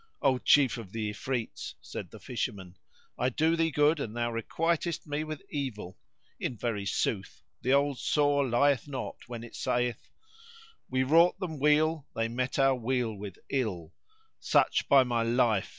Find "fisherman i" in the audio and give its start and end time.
2.19-3.29